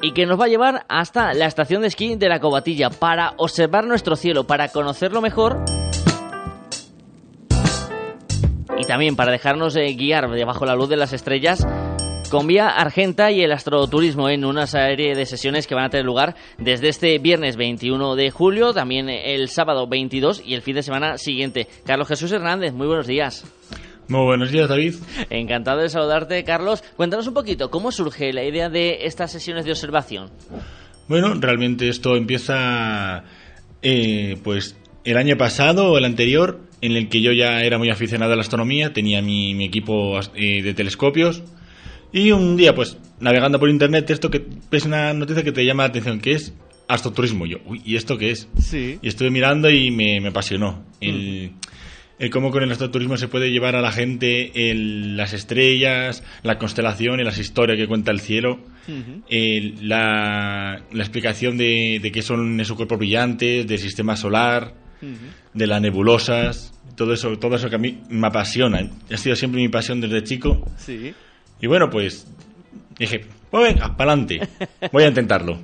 [0.01, 3.35] y que nos va a llevar hasta la estación de esquí de la Cobatilla para
[3.37, 5.63] observar nuestro cielo, para conocerlo mejor
[8.77, 11.65] y también para dejarnos eh, guiar debajo la luz de las estrellas
[12.29, 16.05] con Vía Argenta y el Astroturismo en una serie de sesiones que van a tener
[16.05, 20.83] lugar desde este viernes 21 de julio, también el sábado 22 y el fin de
[20.83, 21.67] semana siguiente.
[21.85, 23.45] Carlos Jesús Hernández, muy buenos días.
[24.07, 24.95] Muy buenos días, David.
[25.29, 26.83] Encantado de saludarte, Carlos.
[26.95, 30.29] Cuéntanos un poquito, ¿cómo surge la idea de estas sesiones de observación?
[31.07, 33.23] Bueno, realmente esto empieza,
[33.81, 37.89] eh, pues, el año pasado o el anterior, en el que yo ya era muy
[37.89, 41.43] aficionado a la astronomía, tenía mi, mi equipo eh, de telescopios
[42.13, 45.83] y un día, pues, navegando por internet, esto que ves una noticia que te llama
[45.83, 46.53] la atención, que es
[46.87, 47.45] astroturismo.
[47.45, 48.47] Yo, uy, ¿y esto qué es?
[48.59, 48.97] Sí.
[49.01, 50.83] Y estuve mirando y me, me apasionó.
[51.01, 51.51] El,
[52.19, 56.57] el cómo con el astroturismo se puede llevar a la gente el, las estrellas, la
[56.57, 58.59] constelación y las historias que cuenta el cielo.
[59.29, 64.73] el- la, la explicación de, de qué son esos cuerpos brillantes, del sistema solar,
[65.53, 68.89] de las nebulosas, todo eso, todo eso que a mí me apasiona.
[69.11, 70.65] Ha sido siempre mi pasión desde chico.
[70.77, 71.13] Sí.
[71.61, 72.27] Y bueno, pues
[72.97, 74.47] dije, pues venga, para adelante,
[74.91, 75.59] voy a intentarlo.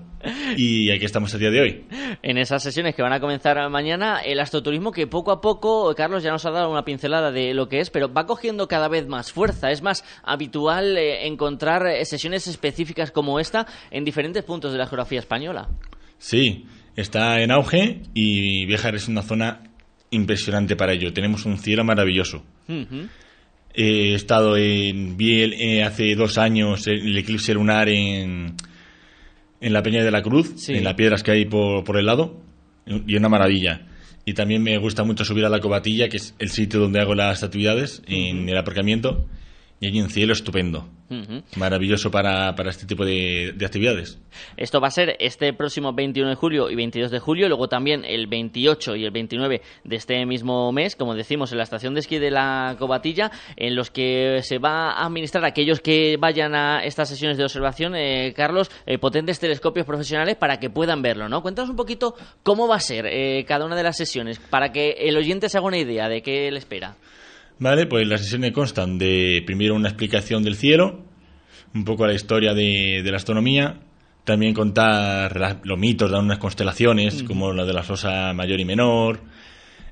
[0.56, 1.86] Y aquí estamos a día de hoy.
[2.22, 6.24] En esas sesiones que van a comenzar mañana, el astroturismo que poco a poco, Carlos
[6.24, 9.08] ya nos ha dado una pincelada de lo que es, pero va cogiendo cada vez
[9.08, 9.72] más fuerza.
[9.72, 14.88] Es más habitual eh, encontrar eh, sesiones específicas como esta en diferentes puntos de la
[14.88, 15.68] geografía española.
[16.18, 19.62] Sí, está en auge y Béjar es una zona
[20.10, 21.12] impresionante para ello.
[21.12, 22.44] Tenemos un cielo maravilloso.
[23.74, 28.54] He estado en Biel eh, hace dos años en el eclipse lunar en,
[29.62, 30.74] en la Peña de la Cruz, Sí.
[30.74, 32.40] en las piedras que hay por, por el lado,
[32.86, 33.88] y una maravilla.
[34.26, 37.16] Y también me gusta mucho subir a la Cobatilla, que es el sitio donde hago
[37.16, 39.26] las actividades, en el aparcamiento,
[39.80, 40.88] y hay un cielo estupendo,
[41.58, 44.18] maravilloso para, para este tipo de, de actividades.
[44.58, 48.04] Esto va a ser este próximo 21 de julio y 22 de julio, luego también
[48.06, 52.00] el 28 y el 29 de este mismo mes, como decimos, en la estación de
[52.00, 56.56] esquí de la Cobatilla, en los que se va a administrar a aquellos que vayan
[56.56, 61.30] a estas sesiones de observación, eh, Carlos, eh, potentes telescopios profesionales para que puedan verlo,
[61.30, 61.42] ¿no?
[61.42, 64.92] Cuéntanos un poquito cómo va a ser eh, cada una de las sesiones, para que
[64.92, 66.96] el oyente se haga una idea de qué le espera.
[67.64, 71.06] Vale, pues las sesiones constan de primero una explicación del cielo,
[71.74, 73.80] un poco la historia de, de la astronomía,
[74.26, 78.66] también contar la- los mitos de unas constelaciones, como la de la Rosa Mayor y
[78.66, 79.22] Menor,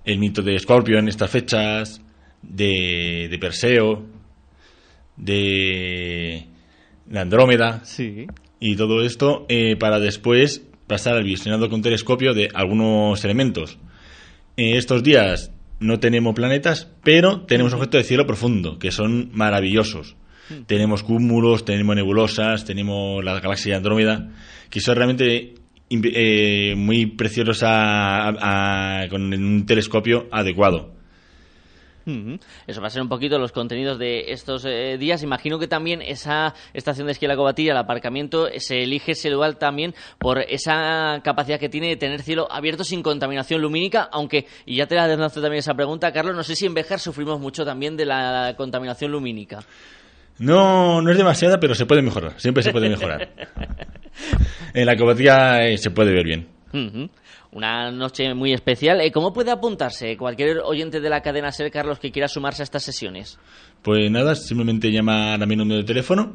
[0.03, 2.01] el mito de Scorpio en estas fechas,
[2.41, 4.05] de, de Perseo,
[5.15, 6.47] de
[7.09, 8.27] la Andrómeda, Sí.
[8.59, 13.77] y todo esto eh, para después pasar al visionado con telescopio de algunos elementos.
[14.57, 20.15] Eh, estos días no tenemos planetas, pero tenemos objetos de cielo profundo, que son maravillosos.
[20.67, 24.29] Tenemos cúmulos, tenemos nebulosas, tenemos la galaxia de Andrómeda,
[24.69, 25.55] que son realmente
[25.89, 30.93] eh, muy preciosos a- a- a- con un telescopio adecuado.
[32.67, 35.23] Eso va a ser un poquito los contenidos de estos eh, días.
[35.23, 39.55] Imagino que también esa estación de esquí La Cobatilla, el aparcamiento, se elige ese lugar
[39.55, 44.77] también por esa capacidad que tiene de tener cielo abierto sin contaminación lumínica, aunque, y
[44.77, 47.63] ya te la lanzo también esa pregunta, Carlos, no sé si en Béjar sufrimos mucho
[47.65, 49.59] también de la contaminación lumínica.
[50.39, 52.33] No, no es demasiada, pero se puede mejorar.
[52.37, 53.29] Siempre se puede mejorar.
[54.73, 56.47] En la cobatilla eh, se puede ver bien.
[57.53, 59.01] Una noche muy especial.
[59.01, 62.65] Eh, ¿Cómo puede apuntarse cualquier oyente de la cadena Ser, Carlos, que quiera sumarse a
[62.65, 63.37] estas sesiones?
[63.81, 66.33] Pues nada, simplemente llamar a mi número de teléfono.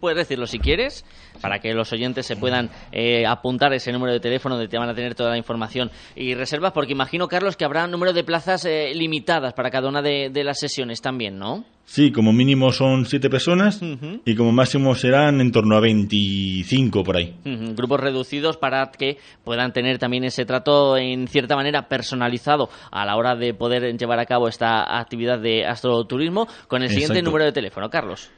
[0.00, 1.04] Puedes decirlo si quieres,
[1.40, 4.88] para que los oyentes se puedan eh, apuntar ese número de teléfono donde te van
[4.88, 8.22] a tener toda la información y reservas, porque imagino, Carlos, que habrá un número de
[8.22, 11.64] plazas eh, limitadas para cada una de, de las sesiones también, ¿no?
[11.86, 13.80] Sí, como mínimo son siete personas
[14.24, 17.34] y como máximo serán en torno a 25 por ahí.
[17.44, 23.16] Grupos reducidos para que puedan tener también ese trato en cierta manera personalizado a la
[23.16, 27.30] hora de poder llevar a cabo esta actividad de astroturismo con el siguiente Exacto.
[27.30, 28.30] número de teléfono, Carlos.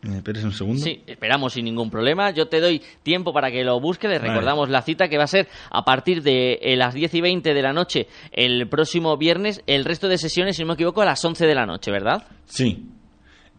[0.00, 0.80] ¿Me esperes un segundo?
[0.80, 2.30] Sí, esperamos sin ningún problema.
[2.30, 4.08] Yo te doy tiempo para que lo busques.
[4.08, 4.30] Les Vale.
[4.32, 7.52] recordamos la cita que va a ser a partir de eh, las 10 y 20
[7.52, 9.62] de la noche el próximo viernes.
[9.66, 12.28] El resto de sesiones, si no me equivoco, a las 11 de la noche, ¿verdad?
[12.46, 12.86] Sí.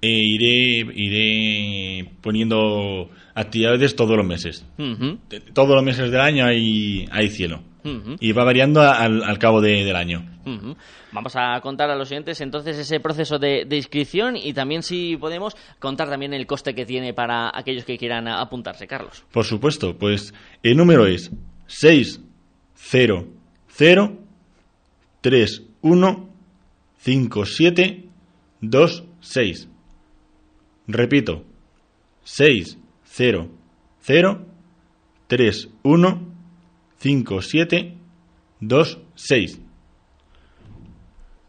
[0.01, 4.65] Eh, iré, iré poniendo actividades todos los meses.
[5.53, 7.63] Todos los meses del año hay, hay cielo.
[7.83, 10.25] Ujú, Y va variando al, al cabo de- del año.
[10.45, 10.75] ujú.
[11.11, 15.17] Vamos a contar a los oyentes entonces ese proceso de, de inscripción y también, si
[15.17, 19.23] podemos, contar también el coste que tiene para aquellos que quieran apuntarse, Carlos.
[19.31, 21.31] Por supuesto, pues el número es
[21.67, 22.21] 6
[22.75, 23.27] 0
[23.69, 24.17] 0
[25.21, 26.29] 3 1
[26.99, 28.05] 5 7
[28.61, 29.67] 2 6.
[30.87, 31.43] Repito,
[32.23, 33.49] 6 0
[34.01, 34.45] 0
[35.27, 36.28] 3 1
[36.99, 37.93] 5 7
[38.61, 39.59] 2 6.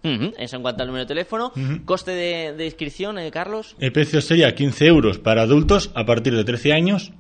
[0.02, 1.52] Ujú, Eso en cuanto al número de teléfono.
[1.54, 1.84] Ujú.
[1.84, 3.76] ¿Coste de, de inscripción, eh, Carlos?
[3.78, 7.12] El precio sería 15 euros para adultos a partir de 13 años.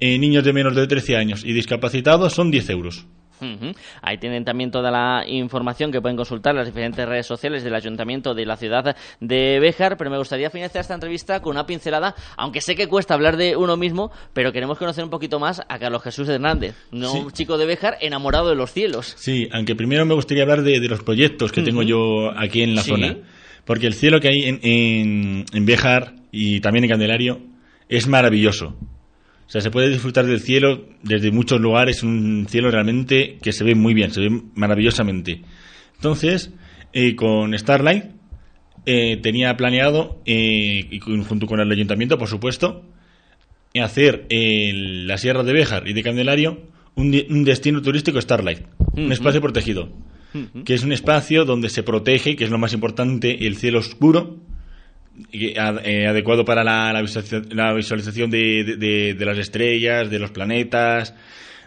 [0.00, 3.06] Eh, niños de menos de 13 años y discapacitados son 10 euros.
[4.02, 7.74] Ahí tienen también toda la información que pueden consultar en las diferentes redes sociales del
[7.74, 12.14] Ayuntamiento de la ciudad de Béjar, pero me gustaría finalizar esta entrevista con una pincelada,
[12.36, 15.78] aunque sé que cuesta hablar de uno mismo, pero queremos conocer un poquito más a
[15.78, 17.10] Carlos Jesús Hernández, ¿no?
[17.10, 17.18] Sí.
[17.18, 19.14] un chico de Béjar enamorado de los cielos.
[19.16, 22.74] Sí, aunque primero me gustaría hablar de, de los proyectos que tengo yo aquí en
[22.74, 22.90] la Sí.
[22.90, 23.16] zona.
[23.64, 27.40] Porque el cielo que hay en, en, en Béjar y también en Candelario
[27.88, 28.76] es maravilloso.
[29.46, 33.62] O sea, se puede disfrutar del cielo desde muchos lugares, un cielo realmente que se
[33.62, 35.42] ve muy bien, se ve maravillosamente.
[35.94, 36.52] Entonces,
[36.92, 38.06] eh, con Starlight
[38.86, 42.84] eh, tenía planeado, eh, y junto con el ayuntamiento, por supuesto,
[43.80, 46.62] hacer la Sierra de Béjar y de Candelario
[46.96, 48.60] un, destino turístico Starlight,
[48.94, 49.90] un espacio protegido,
[50.64, 54.38] que es un espacio donde se protege, que es lo más importante, el cielo oscuro,
[55.58, 60.30] adecuado para la, la visualización, la visualización de, de- de- de las estrellas, de los
[60.30, 61.14] planetas,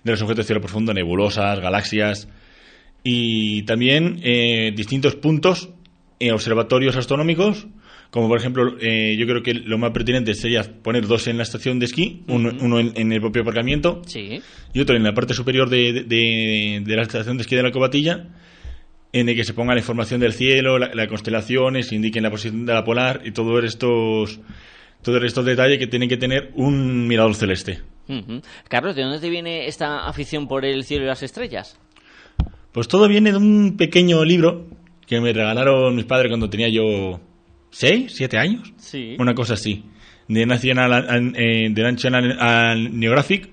[0.04, 2.28] de los objetos de cielo profundo, nebulosas, galaxias,
[3.04, 5.70] y también eh, distintos puntos
[6.20, 7.68] en observatorios astronómicos,
[8.12, 11.44] como por ejemplo, eh, yo creo que lo más pertinente sería poner dos en la
[11.44, 14.42] estación de esquí, uno, uno en, en el propio aparcamiento Sí.
[14.74, 17.64] y otro en la parte superior de, de- de- de la estación de esquí de
[17.64, 18.28] la Cobatilla,
[19.12, 22.66] en el que se ponga la información del cielo, la- las constelaciones, indiquen la posición
[22.66, 24.40] de la polar y todos estos,
[25.02, 27.80] todos estos detalles que tienen que tener un mirador celeste.
[28.68, 31.80] Carlos, ¿de dónde te viene esta afición por el cielo y las estrellas?
[32.72, 34.68] Pues todo viene de un pequeño libro
[35.08, 37.20] que me regalaron mis padres cuando tenía yo
[37.72, 38.74] seis, siete años.
[38.78, 39.16] Sí.
[39.20, 39.84] Una cosa así.
[40.28, 43.50] De National, eh, de National Geographic,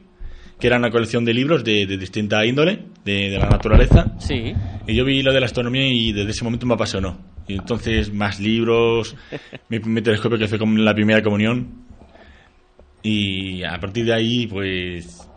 [0.59, 4.15] que era una colección de libros de, de distinta índole, de, de la naturaleza.
[4.19, 4.55] Sí.
[4.87, 7.19] Y yo vi lo de la astronomía y desde ese momento me apasionó.
[7.49, 9.17] Y entonces más libros,
[9.69, 11.85] mi primer telescopio que fue como la primera comunión.
[13.03, 15.29] Y a partir de ahí, pues,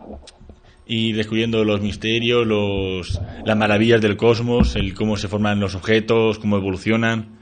[0.86, 6.38] ir descubriendo los misterios, los, las maravillas del cosmos, el cómo se forman los objetos,
[6.38, 7.38] cómo evolucionan.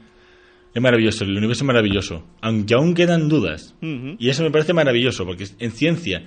[0.74, 2.26] Es maravilloso, el universo es maravilloso.
[2.43, 3.74] Aunque aún quedan dudas.
[3.81, 6.24] Y eso me parece maravilloso, porque en ciencia,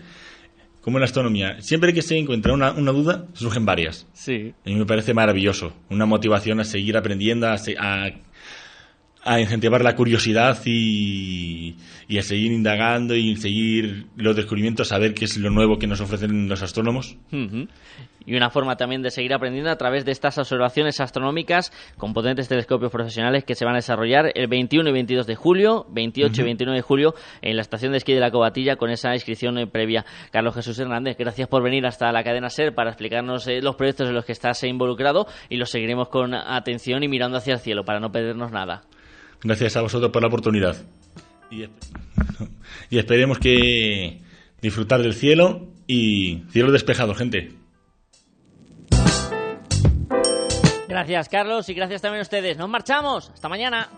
[0.81, 4.07] como en la astronomía, siempre que se encuentra una, una duda, surgen varias.
[4.13, 4.53] Sí.
[4.65, 5.73] A mí me parece maravilloso.
[5.89, 8.11] Una motivación a seguir aprendiendo, a, a,
[9.23, 11.75] a incentivar la curiosidad y,
[12.07, 16.01] y a seguir indagando y seguir los descubrimientos, saber qué es lo nuevo que nos
[16.01, 17.17] ofrecen los astrónomos.
[18.25, 22.47] Y una forma también de seguir aprendiendo a través de estas observaciones astronómicas con potentes
[22.47, 26.39] telescopios profesionales que se van a desarrollar el 21 y 22 de julio, 28 y
[26.41, 26.45] Ujú.
[26.45, 29.67] 29 de julio en la estación de esquí de la Cobatilla con esa inscripción eh,
[29.67, 30.05] previa.
[30.31, 34.07] Carlos Jesús Hernández, gracias por venir hasta la cadena SER para explicarnos eh, los proyectos
[34.09, 37.83] en los que estás involucrado y los seguiremos con atención y mirando hacia el cielo
[37.85, 38.83] para no perdernos nada.
[39.43, 40.75] Gracias a vosotros por la oportunidad.
[41.49, 42.49] Y, esp-
[42.89, 44.21] y esperemos que
[44.61, 47.51] disfrutar del cielo y cielo despejado, gente.
[50.87, 52.57] Gracias Carlos y gracias también a ustedes.
[52.57, 53.29] Nos marchamos.
[53.33, 53.89] Hasta mañana.